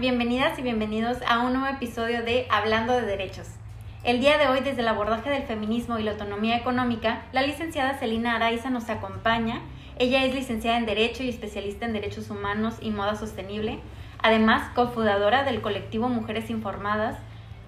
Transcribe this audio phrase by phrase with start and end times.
[0.00, 3.46] bienvenidas y bienvenidos a un nuevo episodio de Hablando de Derechos.
[4.02, 7.94] El día de hoy, desde el abordaje del feminismo y la autonomía económica, la licenciada
[7.94, 9.60] Celina Araiza nos acompaña.
[9.98, 13.78] Ella es licenciada en Derecho y especialista en Derechos Humanos y Moda Sostenible,
[14.20, 17.16] además cofundadora del colectivo Mujeres Informadas,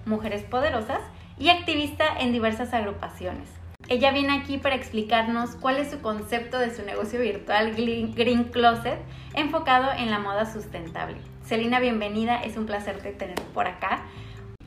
[0.05, 1.01] Mujeres Poderosas
[1.39, 3.47] y activista en diversas agrupaciones.
[3.87, 8.99] Ella viene aquí para explicarnos cuál es su concepto de su negocio virtual Green Closet
[9.33, 11.17] enfocado en la moda sustentable.
[11.47, 14.01] Celina, bienvenida, es un placer tener por acá.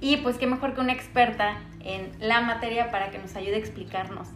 [0.01, 3.59] Y pues qué mejor que una experta en la materia para que nos ayude a
[3.59, 4.29] explicarnos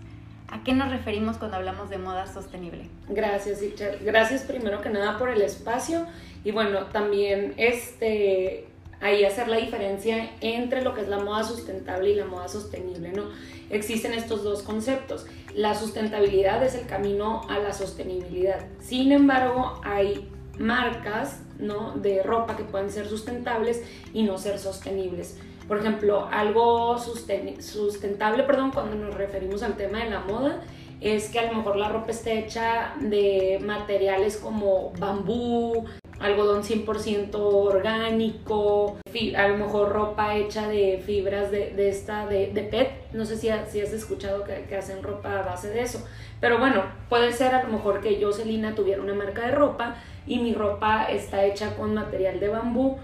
[0.48, 2.90] a qué nos referimos cuando hablamos de moda sostenible.
[3.08, 4.04] Gracias, Richard.
[4.04, 6.06] Gracias primero que nada por el espacio
[6.44, 8.66] y bueno, también este
[9.00, 13.10] ahí hacer la diferencia entre lo que es la moda sustentable y la moda sostenible,
[13.12, 13.24] ¿no?
[13.70, 15.26] Existen estos dos conceptos.
[15.54, 18.66] La sustentabilidad es el camino a la sostenibilidad.
[18.80, 21.92] Sin embargo, hay marcas, ¿no?
[21.92, 25.38] de ropa que pueden ser sustentables y no ser sostenibles.
[25.68, 30.62] Por ejemplo, algo sustentable, perdón, cuando nos referimos al tema de la moda,
[31.00, 35.86] es que a lo mejor la ropa esté hecha de materiales como bambú,
[36.20, 38.96] algodón 100% orgánico,
[39.36, 43.80] a lo mejor ropa hecha de fibras de, esta, de, PET, no sé si, si
[43.80, 46.06] has escuchado que, que, hacen ropa a base de eso,
[46.40, 49.96] pero bueno, puede ser a lo mejor que yo, Celina, tuviera una marca de ropa
[50.26, 52.98] y mi ropa está hecha con material de bambú,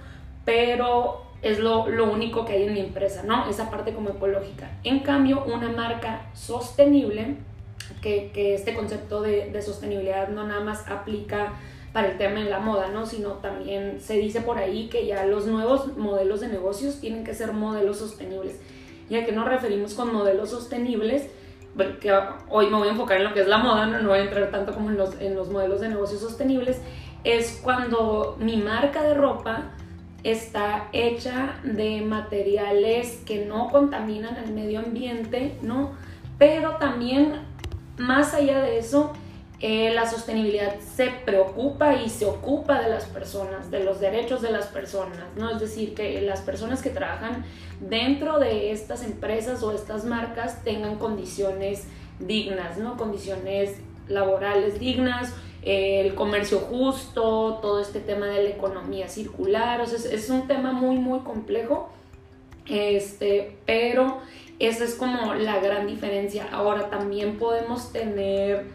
[0.45, 3.49] pero es lo, único que hay en mi empresa, ¿no?
[3.49, 4.71] Esa parte como ecológica.
[4.85, 7.37] En cambio, una marca sostenible,
[8.03, 11.55] que, este concepto de, de sostenibilidad no nada más aplica
[11.93, 13.07] para el tema de la moda, ¿no?
[13.07, 17.35] Sino también se dice por ahí que ya los nuevos modelos de negocios tienen que
[17.35, 18.61] ser modelos sostenibles.
[19.09, 21.29] ¿Y a qué nos referimos con modelos sostenibles?
[22.01, 22.13] que
[22.49, 24.51] hoy me voy a enfocar en lo que es la moda, no, voy a entrar
[24.51, 26.81] tanto como en los, en los modelos de negocios sostenibles,
[27.25, 29.71] es cuando mi marca de ropa
[30.23, 35.93] está hecha de materiales que no contaminan el medio ambiente, ¿no?
[36.39, 37.35] Pero también,
[37.99, 39.13] más allá de eso,
[39.63, 44.51] eh, la sostenibilidad se preocupa y se ocupa de las personas, de los derechos de
[44.51, 45.51] las personas, ¿no?
[45.51, 47.45] Es decir, que las personas que trabajan
[47.79, 51.85] dentro de estas empresas o estas marcas tengan condiciones
[52.21, 52.97] dignas, ¿no?
[52.97, 53.77] Condiciones
[54.09, 59.99] laborales dignas, eh, el comercio justo, todo este tema de la economía circular, o sea,
[59.99, 61.91] es, es un tema muy, muy complejo,
[62.67, 64.21] este, pero
[64.59, 66.49] esa es como la gran diferencia.
[66.51, 68.67] Ahora también podemos tener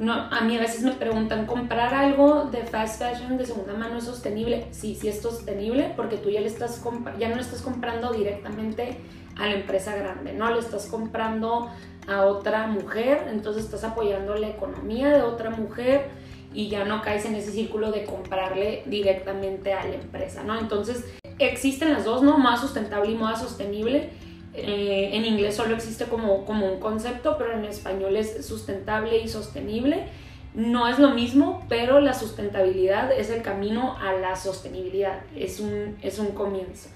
[0.00, 3.98] no, a mí a veces me preguntan, ¿comprar algo de fast fashion de segunda mano
[3.98, 4.66] es sostenible?
[4.70, 6.82] Sí, sí es sostenible porque tú ya, le estás
[7.18, 8.96] ya no le estás comprando directamente
[9.36, 10.50] a la empresa grande, ¿no?
[10.50, 11.70] Le estás comprando
[12.08, 16.08] a otra mujer, entonces estás apoyando la economía de otra mujer
[16.54, 20.58] y ya no caes en ese círculo de comprarle directamente a la empresa, ¿no?
[20.58, 21.04] Entonces
[21.38, 22.38] existen las dos, ¿no?
[22.38, 24.08] Más sustentable y moda sostenible
[24.54, 29.28] eh, en inglés solo existe como, como un concepto, pero en español es sustentable y
[29.28, 30.06] sostenible.
[30.54, 35.96] No es lo mismo, pero la sustentabilidad es el camino a la sostenibilidad, es un,
[36.02, 36.88] es un comienzo.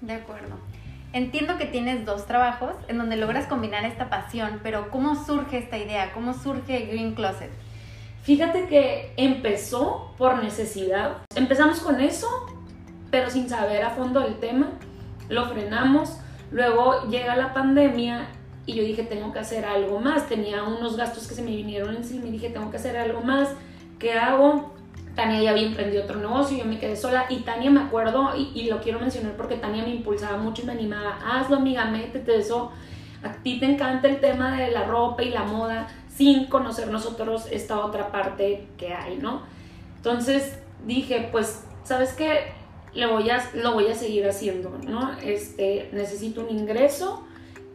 [0.00, 0.56] De acuerdo.
[1.12, 5.76] Entiendo que tienes dos trabajos en donde logras combinar esta pasión, pero ¿cómo surge esta
[5.76, 6.12] idea?
[6.14, 7.50] ¿Cómo surge Green Closet?
[8.22, 11.18] Fíjate que empezó por necesidad.
[11.34, 12.28] Empezamos con eso,
[13.10, 14.70] pero sin saber a fondo el tema.
[15.28, 16.18] Lo frenamos
[16.52, 18.28] Luego llega la pandemia
[18.66, 20.28] y yo dije, tengo que hacer algo más.
[20.28, 23.48] Tenía unos gastos que se me vinieron encima y dije, tengo que hacer algo más.
[23.98, 24.72] ¿Qué hago?
[25.14, 28.64] Tania ya había emprendido otro negocio, yo me quedé sola y Tania me acuerdo, y,
[28.64, 32.72] lo quiero mencionar porque Tania me impulsaba mucho y me animaba, hazlo amiga, métete eso,
[33.22, 37.46] a ti te encanta el tema de la ropa y la moda sin conocer nosotros
[37.50, 39.42] esta otra parte que hay, ¿no?
[39.96, 42.54] Entonces dije, pues, ¿sabes qué?
[42.94, 45.12] Lo voy a seguir haciendo, ¿no?
[45.22, 47.24] Este, necesito un ingreso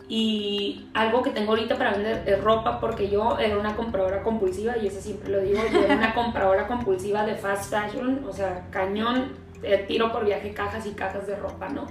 [0.09, 4.77] y algo que tengo ahorita para vender es ropa porque yo era una compradora compulsiva
[4.77, 8.67] y eso siempre lo digo, yo era una compradora compulsiva de fast fashion, o sea,
[8.71, 9.33] cañón,
[9.63, 11.87] eh, tiro por viaje cajas y cajas de ropa, ¿no?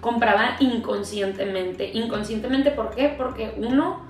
[0.00, 1.90] Compraba inconscientemente.
[1.92, 3.14] Inconscientemente, ¿por qué?
[3.14, 4.06] Porque uno,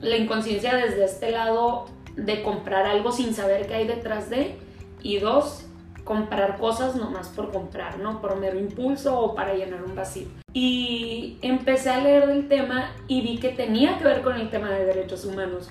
[0.00, 4.56] la inconsciencia desde este lado de comprar algo sin saber qué hay detrás de,
[5.02, 5.66] y dos,
[6.06, 8.20] comprar cosas nomás por comprar, ¿no?
[8.20, 10.28] Por mero impulso o para llenar un vacío.
[10.52, 14.70] Y empecé a leer del tema y vi que tenía que ver con el tema
[14.70, 15.68] de derechos humanos.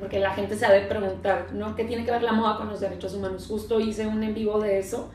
[0.00, 1.76] Porque la gente se ha de preguntar, ¿no?
[1.76, 3.46] ¿Qué tiene que ver la moda con los derechos humanos?
[3.46, 5.08] Justo hice un en vivo de eso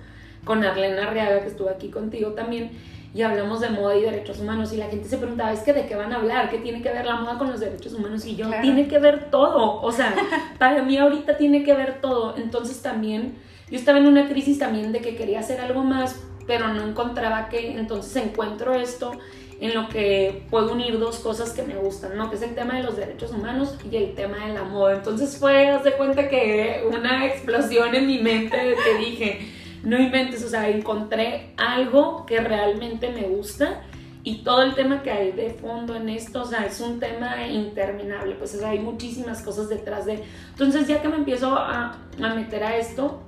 [0.45, 2.71] con Arlena Arriaga, que estuvo aquí contigo también,
[3.13, 4.71] y hablamos de moda y derechos humanos.
[4.71, 6.49] Y la gente se preguntaba, ¿es que de qué van a hablar?
[6.49, 8.25] ¿Qué tiene que ver la moda con los derechos humanos?
[8.25, 9.81] Y yo, tiene que ver todo.
[9.81, 10.15] O sea,
[10.59, 12.37] para mí ahorita tiene que ver todo.
[12.37, 13.35] Entonces también
[13.69, 17.49] yo estaba en una crisis también de que quería hacer algo más pero no encontraba
[17.49, 19.13] que, entonces encuentro esto
[19.59, 22.29] en lo que puedo unir dos cosas que me gustan, ¿no?
[22.29, 24.95] Que es el tema de los derechos humanos y el tema de la moda.
[24.95, 29.39] Entonces fue, haz cuenta que una explosión en mi mente de que dije,
[29.83, 33.81] no inventes, o sea, encontré algo que realmente me gusta
[34.23, 37.47] y todo el tema que hay de fondo en esto, o sea, es un tema
[37.47, 40.23] interminable, pues hay muchísimas cosas detrás de...
[40.49, 43.21] Entonces ya que me empiezo a, a meter a esto,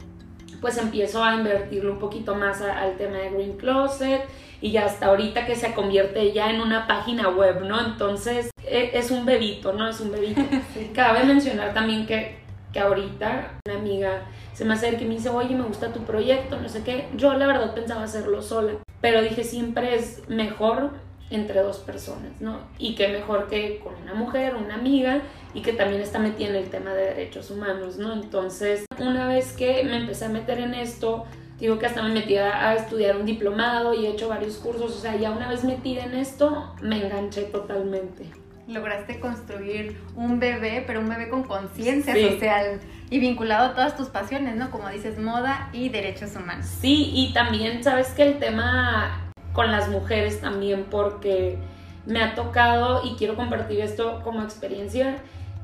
[0.62, 4.24] pues empiezo a invertirlo un poquito más al tema de Green Closet
[4.62, 7.80] y ya hasta ahorita que se convierte ya en una página web, ¿no?
[7.80, 9.88] Entonces e, es, un bebito, ¿no?
[9.88, 10.42] Es un bebito.
[10.94, 12.40] Cabe mencionar también que,
[12.74, 16.60] que ahorita una amiga se me acerca y me dice, oye, me gusta tu proyecto,
[16.60, 17.08] no sé qué.
[17.16, 20.92] Yo la verdad pensaba hacerlo sola, pero dije, siempre es mejor
[21.30, 22.60] entre dos personas, ¿no?
[22.78, 25.22] Y qué mejor que con una mujer, una amiga,
[25.54, 28.14] y que también está metida en el tema de derechos humanos, ¿no?
[28.14, 31.26] Entonces, una vez que me empecé a meter en esto,
[31.60, 35.00] digo que hasta me metí a estudiar un diplomado y he hecho varios cursos, o
[35.00, 38.26] sea, ya una vez metida en esto, me enganché totalmente.
[38.68, 44.10] Lograste construir un bebé, pero un bebé con conciencia social y vinculado a todas tus
[44.10, 44.72] pasiones, ¿no?
[44.72, 46.66] Como dices, moda y derechos humanos.
[46.66, 49.27] Sí, y también sabes que el tema
[49.58, 51.58] con las mujeres también, porque
[52.06, 55.16] me ha tocado y quiero compartir esto como experiencia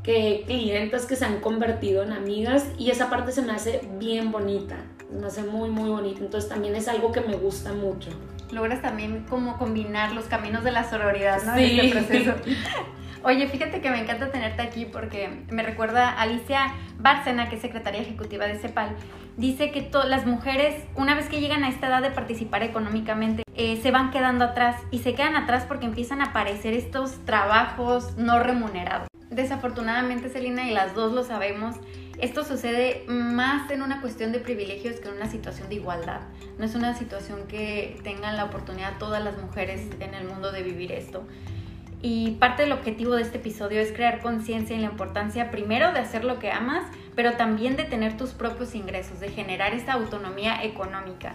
[0.01, 4.31] que clientes que se han convertido en amigas y esa parte se me hace bien
[4.31, 8.09] bonita, se me hace muy muy bonita, entonces también es algo que me gusta mucho.
[8.51, 11.55] Logras también como combinar los caminos de la sororidad, ¿no?
[11.55, 11.79] Sí.
[11.79, 12.33] En este proceso.
[13.23, 17.61] Oye, fíjate que me encanta tenerte aquí porque me recuerda a Alicia Bárcena, que es
[17.61, 18.95] secretaria ejecutiva de CEPAL.
[19.37, 23.79] Dice que las mujeres, una vez que llegan a esta edad de participar económicamente, eh,
[23.81, 28.39] se van quedando atrás y se quedan atrás porque empiezan a aparecer estos trabajos no
[28.39, 29.07] remunerados.
[29.31, 31.75] Desafortunadamente, Celina, y las dos lo sabemos,
[32.19, 36.21] esto sucede más en una cuestión de privilegios que en una situación de igualdad.
[36.59, 40.61] No es una situación que tengan la oportunidad todas las mujeres en el mundo de
[40.61, 41.25] vivir esto.
[42.05, 45.99] Y parte del objetivo de este episodio es crear conciencia en la importancia primero de
[45.99, 46.83] hacer lo que amas,
[47.15, 51.33] pero también de tener tus propios ingresos, de generar esta autonomía económica.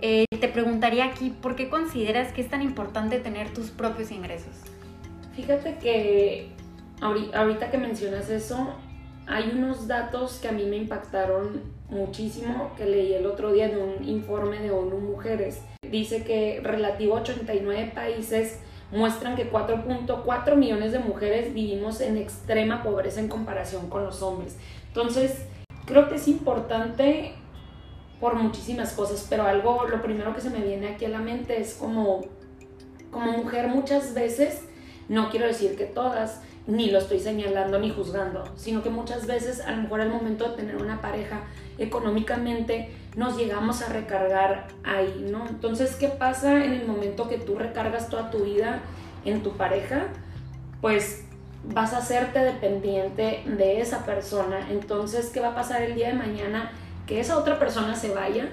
[0.00, 4.54] Eh, te preguntaría aquí, ¿por qué consideras que es tan importante tener tus propios ingresos?
[5.36, 6.48] Fíjate que
[7.02, 8.74] ahorita que mencionas eso,
[9.26, 13.76] hay unos datos que a mí me impactaron muchísimo que leí el otro día de
[13.76, 15.60] un informe de ONU Mujeres.
[15.82, 18.58] Dice que relativo a 89 países
[18.92, 24.56] muestran que 4.4 millones de mujeres vivimos en extrema pobreza en comparación con los hombres.
[24.88, 25.46] Entonces,
[25.86, 27.34] creo que es importante
[28.20, 31.60] por muchísimas cosas, pero algo, lo primero que se me viene aquí a la mente
[31.60, 32.20] es como,
[33.10, 34.62] como mujer muchas veces,
[35.08, 39.60] no quiero decir que todas, ni lo estoy señalando ni juzgando, sino que muchas veces
[39.60, 41.40] a lo mejor al momento de tener una pareja
[41.78, 45.46] económicamente nos llegamos a recargar ahí, ¿no?
[45.46, 48.80] Entonces, ¿qué pasa en el momento que tú recargas toda tu vida
[49.24, 50.08] en tu pareja?
[50.80, 51.24] Pues
[51.64, 54.68] vas a hacerte dependiente de esa persona.
[54.70, 56.72] Entonces, ¿qué va a pasar el día de mañana?
[57.06, 58.50] Que esa otra persona se vaya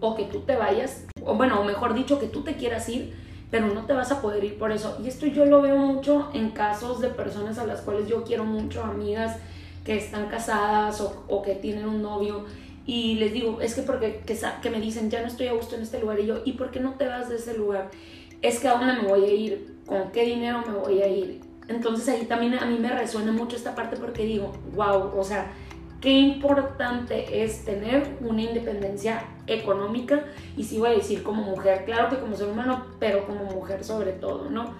[0.00, 3.24] o que tú te vayas, o bueno, mejor dicho, que tú te quieras ir
[3.54, 4.98] pero no te vas a poder ir por eso.
[5.00, 8.44] Y esto yo lo veo mucho en casos de personas a las cuales yo quiero
[8.44, 9.36] mucho, amigas
[9.84, 12.46] que están casadas o, que tienen un novio.
[12.86, 15.82] Y les digo, es que porque que, me dicen, ya no estoy a gusto en
[15.82, 16.20] este lugar.
[16.20, 17.90] Y yo, ¿y por qué no te vas de ese lugar?
[18.42, 21.40] Es que a dónde me voy a ir, con qué dinero me voy a ir.
[21.68, 25.50] Entonces ahí también a mí me resuena mucho esta parte porque digo, wow, o sea,
[26.04, 32.10] qué importante es tener una independencia económica y sí voy a decir como mujer, claro
[32.10, 34.74] que como ser humano, pero como mujer sobre todo, ¿no?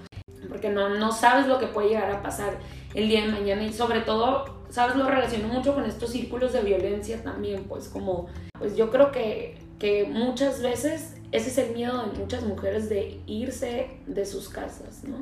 [0.51, 2.59] Porque no, no sabes lo que puede llegar a pasar
[2.93, 6.63] el día de mañana y sobre todo, sabes, lo relaciono mucho con estos círculos de
[6.63, 8.27] violencia también, pues como,
[8.59, 13.21] pues yo creo que, que muchas veces ese es el miedo de muchas mujeres de
[13.27, 15.19] irse de sus casas, ¿no?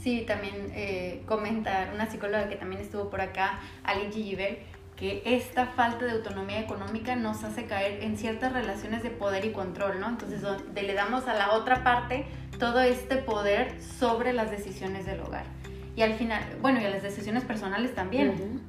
[0.00, 4.60] Sí, también eh, comentar una psicóloga que también estuvo por acá, Ali Gilliver,
[4.94, 9.50] que esta falta de autonomía económica nos hace caer en ciertas relaciones de poder y
[9.50, 10.08] control, ¿no?
[10.08, 12.26] Entonces, donde le damos a la otra parte
[12.60, 15.57] todo este poder sobre las decisiones del hogar.
[15.98, 18.60] Y al final, bueno, y a las decisiones personales también.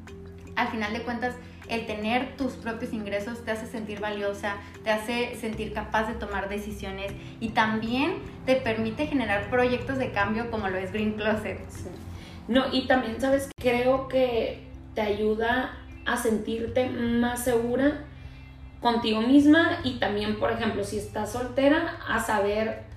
[0.56, 1.36] Al final de cuentas,
[1.68, 6.50] el tener tus propios ingresos te hace sentir valiosa, te hace sentir capaz de tomar
[6.50, 8.16] decisiones y también
[8.48, 11.60] te permite generar proyectos de cambio como lo es Green Closet.
[12.48, 13.52] No, y también, ¿sabes?
[13.62, 14.64] Creo que
[14.96, 18.06] te ayuda a sentirte más segura
[18.82, 22.89] contigo misma y también, por ejemplo, si estás soltera, a saber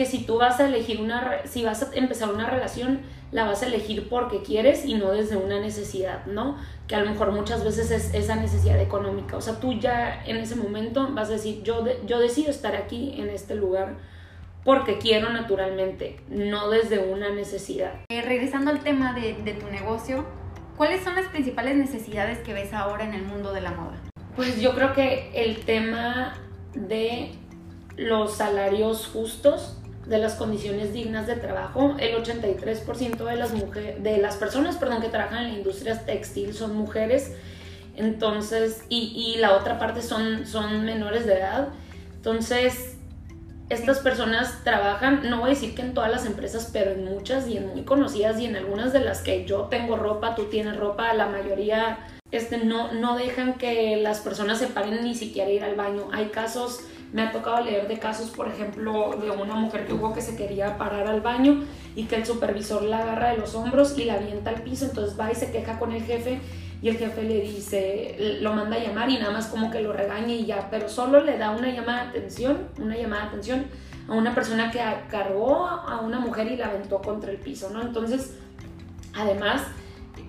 [0.00, 3.02] que si tú vas a elegir una, si vas a empezar una relación,
[3.32, 6.56] la vas a elegir porque quieres y no desde una necesidad, ¿no?
[6.86, 9.36] Que a lo mejor muchas veces es esa necesidad económica.
[9.36, 13.20] O sea, tú ya en ese momento vas a decir, yo, yo decido estar aquí
[13.20, 13.98] en este lugar
[14.64, 17.92] porque quiero naturalmente, no desde una necesidad.
[18.08, 20.24] Eh, regresando al tema de, de tu negocio,
[20.78, 24.00] ¿cuáles son las principales necesidades que ves ahora en el mundo de la moda?
[24.34, 26.38] Pues yo creo que el tema
[26.72, 27.32] de
[27.98, 29.76] los salarios justos,
[30.06, 31.96] de las condiciones dignas de trabajo.
[31.98, 36.54] El 83% de las, mujeres, de las personas perdón, que trabajan en la industria textil
[36.54, 37.32] son mujeres.
[37.96, 41.68] Entonces, y, y, la otra parte son, son menores de edad.
[42.16, 42.96] Entonces,
[43.68, 47.46] estas personas trabajan, no voy a decir que en todas las empresas, pero en muchas
[47.46, 50.76] y en muy conocidas y en algunas de las que yo tengo ropa, tú tienes
[50.76, 51.98] ropa, la mayoría
[52.32, 56.08] este, no, no dejan que las personas se paren ni siquiera ir al baño.
[56.12, 56.80] Hay casos
[57.12, 60.36] me ha tocado leer de casos, por ejemplo, de una mujer que hubo que se
[60.36, 61.64] quería parar al baño
[61.96, 65.18] y que el supervisor la agarra de los hombros y la avienta al piso, entonces
[65.18, 66.40] va y se queja con el jefe
[66.82, 69.92] y el jefe le dice, lo manda a llamar y nada más como que lo
[69.92, 73.66] regañe y ya, pero solo le da una llamada de atención, una llamada de atención
[74.08, 77.82] a una persona que cargó a una mujer y la aventó contra el piso, ¿no?
[77.82, 78.38] Entonces,
[79.14, 79.62] además,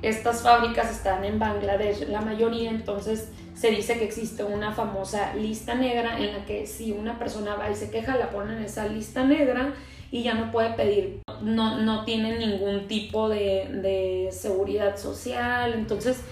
[0.02, 3.30] estas fábricas están en Bangladesh, la mayoría, entonces
[3.62, 7.70] se dice que existe una famosa lista negra en la que si una persona va
[7.70, 9.76] y se queja, la ponen en esa lista negra
[10.10, 15.76] y ya no puede pedir, no, no tiene ningún tipo de, de seguridad social.
[15.76, 16.24] Entonces,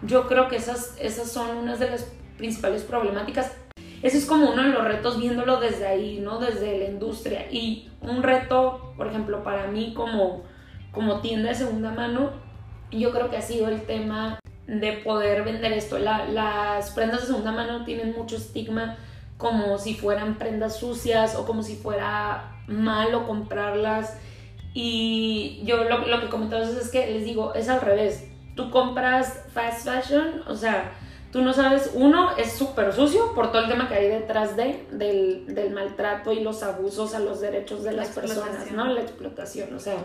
[0.00, 3.52] yo creo que esas, esas son unas de las principales problemáticas.
[4.02, 6.38] Ese es como uno de los retos viéndolo desde ahí, ¿no?
[6.38, 7.52] Desde la industria.
[7.52, 10.44] Y un reto, por ejemplo, para mí como,
[10.90, 12.30] como tienda de segunda mano,
[12.90, 15.98] yo creo que ha sido el tema de poder vender esto.
[15.98, 18.96] las prendas de segunda mano tienen mucho estigma
[19.38, 24.16] como si fueran prendas sucias o como si fuera malo comprarlas.
[24.74, 28.28] Y yo lo, lo que comento es que les digo, es al revés.
[28.54, 30.92] Tú compras fast fashion, o sea,
[31.32, 34.84] tú no sabes, uno es súper sucio por todo el tema que hay detrás de,
[34.90, 38.84] del, del, maltrato y los abusos a los derechos de las personas, ¿no?
[38.86, 39.96] La explotación, o sea,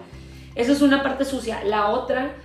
[0.55, 1.63] eso es una parte sucia.
[1.63, 2.35] La otra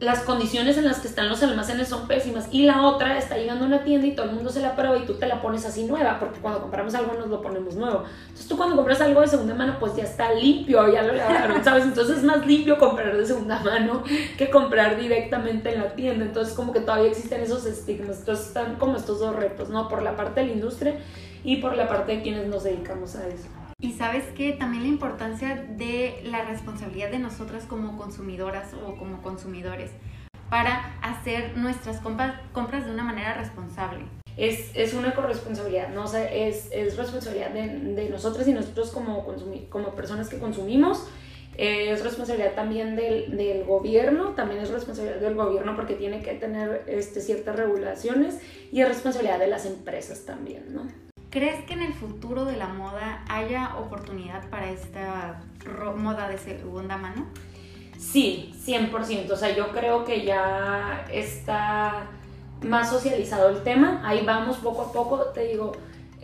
[0.00, 3.64] las condiciones en las que están los almacenes son pésimas y la otra está llegando
[3.64, 5.66] a una tienda y todo el mundo se la prueba y tú te la pones
[5.66, 8.04] así nueva porque cuando compramos algo nos lo ponemos nuevo.
[8.22, 11.62] Entonces tú cuando compras algo de segunda mano pues ya está limpio ya lo lavaron
[11.62, 14.02] sabes entonces es más limpio comprar de segunda mano
[14.38, 16.24] que comprar directamente en la tienda.
[16.24, 18.20] Entonces como que todavía existen esos estigmas.
[18.20, 20.94] Entonces están como estos dos retos no por la parte de la industria
[21.44, 24.88] y por la parte de quienes nos dedicamos a eso y sabes que también la
[24.88, 29.90] importancia de la responsabilidad de nosotras como consumidoras o como consumidores
[30.50, 32.34] para hacer nuestras compras,
[32.84, 34.04] de una manera responsable.
[34.36, 36.04] Es, es una corresponsabilidad, ¿no?
[36.04, 39.26] O es, es responsabilidad de, de, nosotras y nosotros como,
[39.68, 41.06] como personas que consumimos.
[41.56, 46.84] Es responsabilidad también del, del, gobierno, también es responsabilidad del gobierno porque tiene que tener
[46.86, 48.40] este, ciertas regulaciones
[48.72, 51.09] y es responsabilidad de las empresas también, ¿no?
[51.30, 55.40] ¿Crees que en el futuro de la moda haya oportunidad para esta
[55.96, 57.26] moda de segunda mano?
[57.96, 59.30] Sí, 100%.
[59.30, 62.08] O sea, yo creo que ya está
[62.62, 64.02] más socializado el tema.
[64.04, 65.70] Ahí vamos poco a poco, te digo,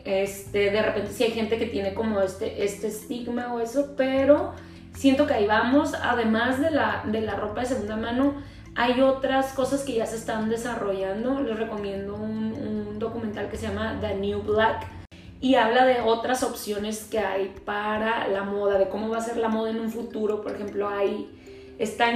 [0.04, 4.54] este, de repente sí hay gente que tiene como este, este estigma o eso, pero
[4.92, 5.94] siento que ahí vamos.
[5.94, 8.34] Además de la, de la ropa de segunda mano,
[8.74, 11.38] hay otras cosas que ya se están desarrollando.
[11.42, 14.95] Les recomiendo un, un documental que se llama The New Black
[15.40, 19.36] y habla de otras opciones que hay para la moda, de cómo va a ser
[19.36, 20.40] la moda en un futuro.
[20.40, 21.30] Por ejemplo, hay,
[21.78, 22.10] está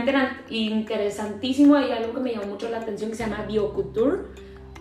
[0.48, 4.22] interesantísimo, hay algo que me llamó mucho la atención que se llama biocouture,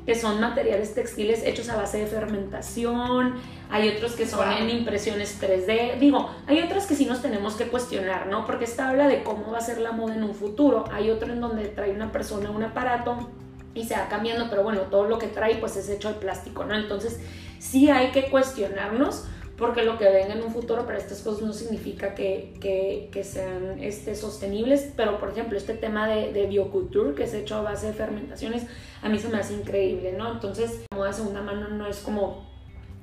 [0.05, 3.36] que son materiales textiles hechos a base de fermentación,
[3.69, 7.67] hay otros que son en impresiones 3D, digo, hay otras que sí nos tenemos que
[7.67, 8.46] cuestionar, ¿no?
[8.46, 11.31] Porque esta habla de cómo va a ser la moda en un futuro, hay otro
[11.31, 13.29] en donde trae una persona un aparato
[13.75, 16.65] y se va cambiando, pero bueno, todo lo que trae pues es hecho de plástico,
[16.65, 16.75] ¿no?
[16.75, 17.19] Entonces
[17.60, 19.25] sí hay que cuestionarnos
[19.60, 23.25] porque lo que venga en un futuro para estas cosas no significa que, que, que
[23.25, 27.62] sean este, sostenibles, pero por ejemplo este tema de, de bioculture que es hecho a
[27.62, 28.66] base de fermentaciones,
[29.04, 30.32] a mí se me hace increíble, ¿no?
[30.32, 32.50] Entonces, la moda segunda mano no es como,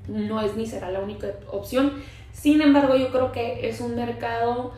[0.09, 1.93] no es ni será la única opción,
[2.33, 4.73] sin embargo yo creo que es un mercado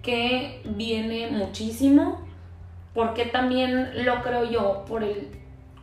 [0.00, 2.24] que viene muchísimo,
[2.94, 5.28] porque también lo creo yo, por el,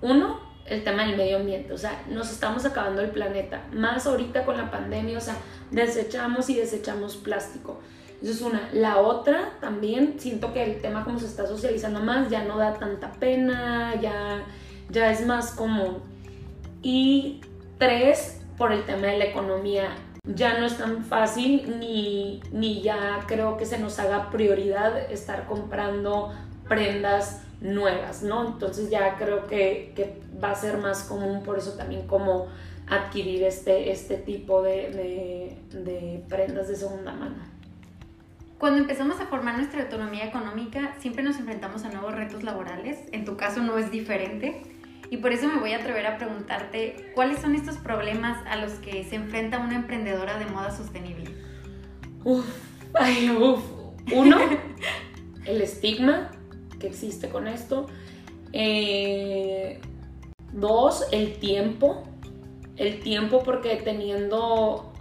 [0.02, 4.46] uno, el tema del medio ambiente, o sea, nos estamos acabando el planeta, más ahorita
[4.46, 5.36] con la pandemia, o sea,
[5.72, 7.80] desechamos y desechamos plástico.
[8.22, 8.70] Eso es una.
[8.72, 12.76] La otra también, siento que el tema como se está socializando más, ya no da
[12.76, 14.44] tanta pena, ya,
[14.90, 15.98] ya es más común.
[16.84, 17.42] Y
[17.80, 19.90] tres, por el tema de la economía.
[20.24, 25.48] Ya no es tan fácil ni, ni ya creo que se nos haga prioridad estar
[25.48, 26.32] comprando
[26.72, 28.48] prendas nuevas, ¿no?
[28.48, 32.48] Entonces ya creo que, que va a ser más común, por eso también como
[32.88, 37.36] adquirir este, este tipo de, de, prendas de segunda mano.
[38.58, 43.00] Cuando empezamos a formar nuestra autonomía económica, siempre nos enfrentamos a nuevos retos laborales.
[43.12, 44.62] En tu caso no es diferente.
[45.10, 48.74] Y por eso me voy a atrever a preguntarte, ¿cuáles son estos problemas a los
[48.76, 51.32] que se enfrenta una emprendedora de moda sostenible?
[52.24, 52.46] Uf,
[52.94, 53.62] ay, uf.
[54.14, 54.38] Uno,
[55.46, 56.32] el estigma
[56.82, 57.86] que existe con esto.
[58.52, 59.80] Eh,
[60.52, 62.04] dos, el tiempo
[62.82, 64.92] el tiempo porque teniendo,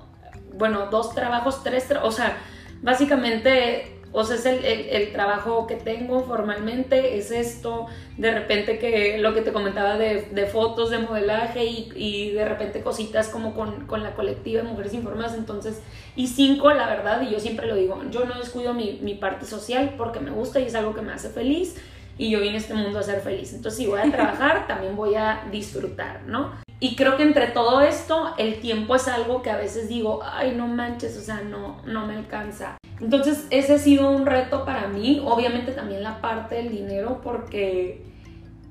[0.55, 2.37] bueno, dos trabajos, tres, o sea,
[2.83, 7.87] básicamente, o sea, es el, trabajo que tengo formalmente, es esto,
[8.17, 13.29] de repente que lo que te comentaba de, fotos, de modelaje y, de repente cositas
[13.29, 15.81] como con, la colectiva de Mujeres Informadas, entonces,
[16.17, 19.47] y cinco, la verdad, y yo siempre lo digo, yo no descuido mi, mi parte
[19.47, 21.76] social porque me gusta y es algo que me hace feliz
[22.19, 23.55] y yo vine a este mundo a ser feliz.
[23.55, 26.52] Entonces, si voy a trabajar, también voy a disfrutar, ¿no?
[26.83, 30.55] Y creo que entre todo esto, el tiempo es algo que a veces digo, ay,
[30.57, 32.79] no manches, o sea, no, no me alcanza.
[32.99, 38.03] Entonces, ese ha sido un reto para mí, obviamente también la parte del dinero, porque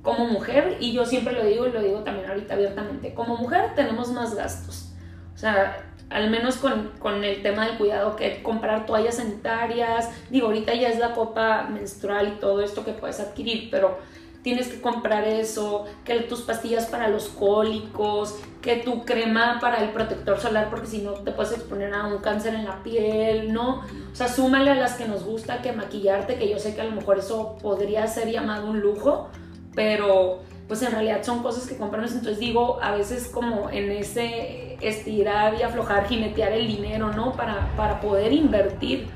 [0.01, 3.75] como mujer, y yo siempre lo digo y lo digo también ahorita abiertamente, como mujer
[3.75, 4.91] tenemos más gastos.
[5.35, 10.47] O sea, al menos con, con, el tema del cuidado, que comprar toallas sanitarias, digo,
[10.47, 13.99] ahorita ya es la copa menstrual y todo esto que puedes adquirir, pero
[14.41, 19.89] tienes que comprar eso, que tus pastillas para los cólicos, que tu crema para el
[19.91, 23.81] protector solar, porque si no te puedes exponer a un cáncer en la piel, ¿no?
[24.11, 26.85] O sea, súmale a las que nos gusta que maquillarte, que yo sé que a
[26.85, 29.29] lo mejor eso podría ser llamado un lujo,
[29.75, 34.77] pero pues en realidad son cosas que compramos, entonces digo, a veces como en ese
[34.81, 37.33] estirar y aflojar, jinetear el dinero, ¿no?
[37.33, 39.07] Para, para poder invertir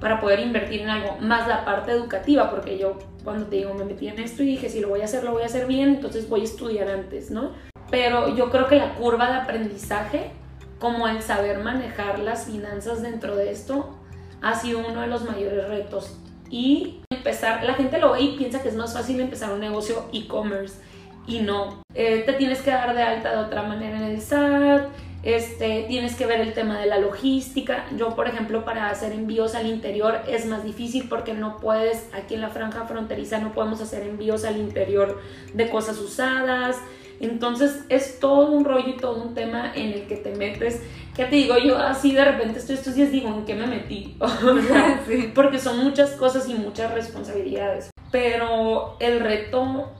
[0.00, 3.84] para poder invertir en algo, más la parte educativa, porque yo cuando te digo me
[3.84, 5.90] metí en esto y dije si lo voy a hacer, lo voy a hacer bien,
[5.90, 7.52] entonces voy a estudiar antes, ¿no?
[7.90, 10.30] Pero yo creo que la curva de aprendizaje,
[10.78, 13.96] como el saber manejar las finanzas dentro de esto,
[14.42, 16.16] ha sido uno de los mayores retos.
[16.48, 20.06] Y empezar, la gente lo ve y piensa que es más fácil empezar un negocio
[20.12, 20.80] e-commerce
[21.26, 21.82] y no.
[21.94, 24.88] Eh, te tienes que dar de alta de otra manera en el SAT,
[25.22, 27.84] este, tienes que ver el tema de la logística.
[27.96, 32.34] Yo, por ejemplo, para hacer envíos al interior es más difícil porque no puedes, aquí
[32.34, 35.20] en la franja fronteriza no podemos hacer envíos al interior
[35.52, 36.78] de cosas usadas.
[37.20, 40.80] Entonces es todo un rollo y todo un tema en el que te metes.
[41.14, 44.16] Que te digo, yo así de repente estoy estos días digo, ¿en qué me metí?
[45.34, 47.90] Porque son muchas cosas y muchas responsabilidades.
[48.10, 49.92] Pero el reto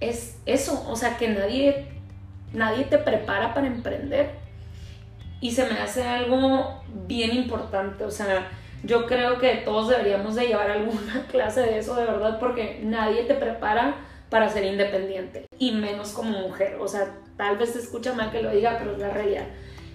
[0.00, 1.88] es eso, o sea, que nadie,
[2.54, 4.30] nadie te prepara para emprender
[5.40, 8.50] y se me hace algo bien importante, o sea,
[8.82, 13.24] yo creo que todos deberíamos de llevar alguna clase de eso de verdad porque nadie
[13.24, 13.96] te prepara
[14.30, 18.42] para ser independiente y menos como mujer, o sea, tal vez se escucha mal que
[18.42, 19.44] lo diga, pero es la realidad.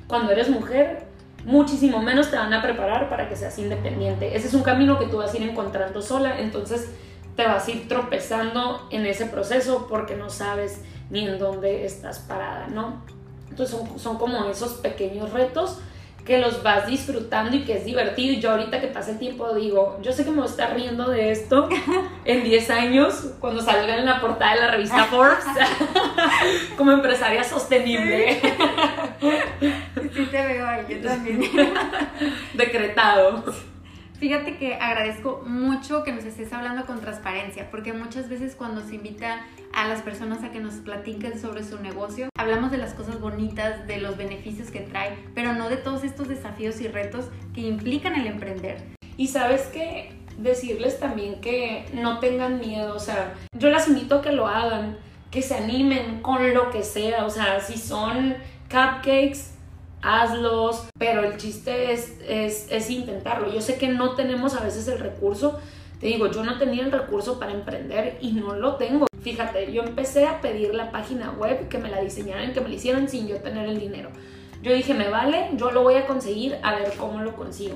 [0.08, 1.04] Cuando eres mujer,
[1.45, 4.36] muchísimo menos te van a preparar para que seas independiente.
[4.36, 6.91] Ese es un camino que tú vas a ir encontrando sola, entonces
[7.36, 12.19] te vas a ir tropezando en ese proceso porque no sabes ni en dónde estás
[12.19, 13.02] parada, ¿no?
[13.50, 15.80] Entonces son, como esos pequeños retos
[16.26, 18.34] que los vas disfrutando y que es divertido.
[18.34, 20.76] Y yo ahorita que pasa el tiempo digo, yo sé que me voy a estar
[20.76, 21.67] riendo de esto
[22.26, 25.43] en 10 años, cuando salga en la portada de la revista Forbes,
[26.78, 28.39] como empresaria sostenible.
[30.13, 31.41] Sí te veo ahí, yo también.
[32.54, 33.43] Decretado.
[34.19, 38.95] Fíjate que agradezco mucho que nos estés hablando con transparencia, porque muchas veces cuando se
[38.95, 43.21] invita a las personas a que nos platiquen sobre su negocio, hablamos de las cosas
[43.21, 47.62] bonitas, de los beneficios que trae, pero no de todos estos desafíos y retos que
[47.62, 48.84] implican el emprender.
[49.15, 54.21] Y sabes que decirles también que no tengan miedo, o sea, yo las invito a
[54.21, 54.97] que lo hagan,
[55.32, 58.36] que se animen con lo que sea, o sea, si son
[58.69, 59.53] cupcakes,
[60.01, 63.51] hazlos, pero el chiste es, es, intentarlo.
[63.51, 65.59] Yo sé que no tenemos a veces el recurso,
[65.99, 69.07] te digo, yo no tenía el recurso para emprender y no lo tengo.
[69.21, 72.75] Fíjate, yo empecé a pedir la página web, que me la diseñaran, que me la
[72.75, 74.09] hicieran sin yo tener el dinero.
[74.62, 77.75] Yo dije, me vale, yo lo voy a conseguir, a ver cómo lo consigo.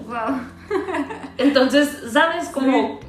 [1.37, 2.49] Entonces, ¿sabes?
[2.49, 2.99] Como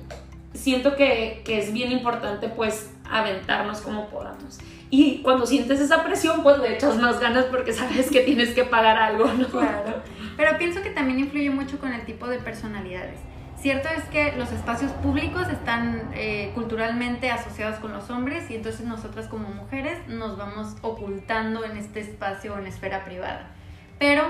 [0.52, 4.58] siento que, que es bien importante pues aventarnos como podamos.
[4.96, 8.62] Y cuando sientes esa presión, pues le echas más ganas porque sabes que tienes que
[8.62, 9.48] pagar algo, ¿no?
[9.48, 10.00] Claro.
[10.36, 13.18] Pero pienso que también influye mucho con el tipo de personalidades.
[13.56, 18.86] Cierto es que los espacios públicos están eh, culturalmente asociados con los hombres y entonces
[18.86, 23.50] nosotras como mujeres nos vamos ocultando en este espacio o en esfera privada.
[23.98, 24.22] Pero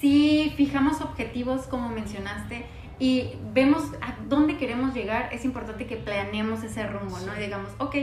[0.00, 2.66] si fijamos objetivos como mencionaste
[2.98, 7.36] y vemos a dónde queremos llegar, es importante que planeemos ese rumbo, ¿no?
[7.36, 7.94] Y digamos, ok,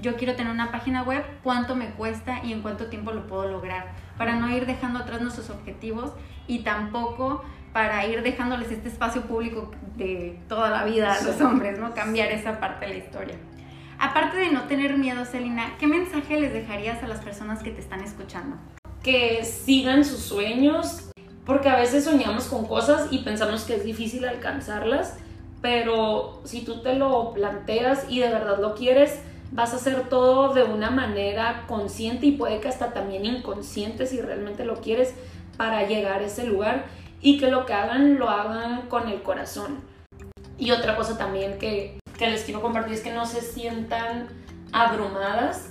[0.00, 3.48] yo quiero tener una página web, ¿cuánto me cuesta y en cuánto tiempo lo puedo
[3.48, 3.92] lograr?
[4.16, 6.12] Para no ir dejando atrás nuestros objetivos
[6.46, 11.78] y tampoco para ir dejándoles este espacio público de toda la vida a los hombres,
[11.78, 11.94] ¿no?
[11.94, 13.36] Cambiar esa parte de la historia.
[13.98, 17.80] Aparte de no tener miedo, Celina, ¿qué mensaje les dejarías a las personas que te
[17.80, 18.56] están escuchando?
[19.02, 21.10] Que sigan sus sueños,
[21.44, 25.16] porque a veces soñamos con cosas y pensamos que es difícil alcanzarlas,
[25.60, 29.20] pero si tú te lo planteas y de verdad lo quieres,
[29.52, 34.20] vas a hacer todo de una manera consciente y puede que hasta también inconsciente si
[34.20, 35.14] realmente lo quieres
[35.56, 36.86] para llegar a ese lugar
[37.20, 39.80] y que lo que hagan lo hagan con el corazón.
[40.56, 44.28] Y otra cosa también que, que les quiero compartir es que no se sientan
[44.72, 45.70] abrumadas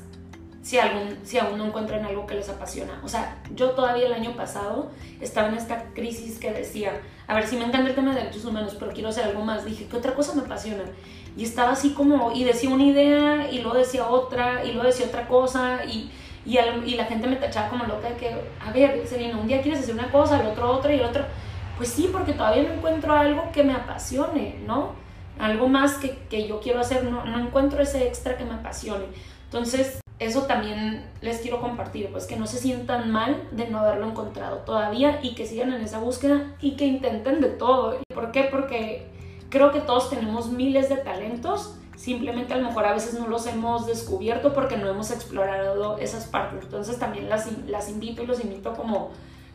[0.68, 3.00] si, algún, si aún no encuentran algo que les apasiona.
[3.04, 6.92] O sea, yo todavía el año pasado estaba en esta crisis que decía,
[7.28, 9.63] a ver, si me encanta el tema de derechos humanos, pero quiero hacer algo más.
[9.63, 10.84] Dije, ¿qué otra cosa me apasiona?
[11.38, 15.06] Y estaba así como, y decía una idea, y luego decía otra, y luego decía
[15.06, 16.12] otra cosa, y,
[16.45, 19.62] y, y la gente me tachaba como loca de que, a ver, Selena, un día
[19.62, 21.23] quieres hacer una cosa, el otro otra, y el otro.
[21.78, 24.93] Pues sí, porque todavía no encuentro algo que me apasione, ¿no?
[25.38, 29.06] Algo más que, que yo quiero hacer, no, no encuentro ese extra que me apasione.
[29.43, 34.08] Entonces, eso también les quiero compartir, pues que no se sientan mal de no haberlo
[34.08, 38.00] encontrado todavía y que sigan en esa búsqueda y que intenten de todo.
[38.12, 38.47] ¿Por qué?
[38.50, 39.06] Porque
[39.50, 43.48] creo que todos tenemos miles de talentos, simplemente a lo mejor a veces no los
[43.48, 46.64] hemos descubierto porque no hemos explorado esas partes.
[46.64, 49.12] Entonces también las, las invito y los invito como,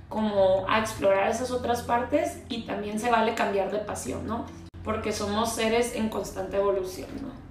[0.09, 4.45] como a explorar esas otras partes y también se vale cambiar de pasión, ¿no?
[4.83, 7.43] Porque somos seres en constante evolución, ¿no?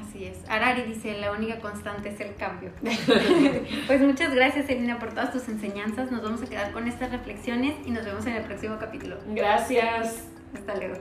[0.00, 0.38] Así es.
[0.48, 2.70] Arari dice, la única constante es el cambio.
[3.86, 6.12] pues muchas gracias, Elina, por todas tus enseñanzas.
[6.12, 9.16] Nos vamos a quedar con estas reflexiones y nos vemos en el próximo capítulo.
[9.26, 10.24] Gracias.
[10.54, 10.94] Hasta luego.